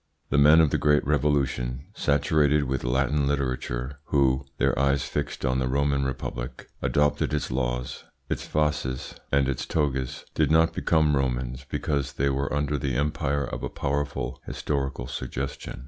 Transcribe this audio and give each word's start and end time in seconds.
The 0.31 0.39
men 0.39 0.61
of 0.61 0.71
the 0.71 0.79
Great 0.79 1.05
Revolution, 1.05 1.85
saturated 1.93 2.63
with 2.63 2.83
Latin 2.83 3.27
literature, 3.27 3.99
who 4.05 4.45
(their 4.57 4.73
eyes 4.79 5.03
fixed 5.03 5.45
on 5.45 5.59
the 5.59 5.67
Roman 5.67 6.05
Republic), 6.05 6.67
adopted 6.81 7.35
its 7.35 7.51
laws, 7.51 8.05
its 8.27 8.47
fasces, 8.47 9.13
and 9.31 9.47
its 9.47 9.67
togas, 9.67 10.25
did 10.33 10.49
not 10.49 10.73
become 10.73 11.15
Romans 11.15 11.67
because 11.69 12.13
they 12.13 12.31
were 12.31 12.51
under 12.51 12.79
the 12.79 12.95
empire 12.95 13.45
of 13.45 13.61
a 13.61 13.69
powerful 13.69 14.41
historical 14.47 15.05
suggestion. 15.05 15.79